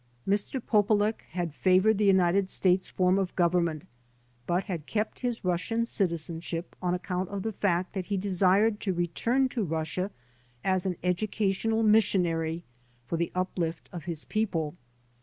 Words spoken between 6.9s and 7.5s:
ac count of